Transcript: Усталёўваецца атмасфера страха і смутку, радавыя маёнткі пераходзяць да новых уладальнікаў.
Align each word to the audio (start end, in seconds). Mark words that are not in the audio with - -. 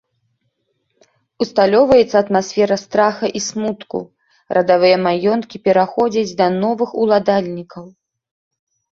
Усталёўваецца 1.43 2.17
атмасфера 2.23 2.77
страха 2.83 3.25
і 3.39 3.41
смутку, 3.47 3.99
радавыя 4.59 4.97
маёнткі 5.09 5.57
пераходзяць 5.67 6.35
да 6.41 6.47
новых 6.63 6.89
уладальнікаў. 7.03 7.85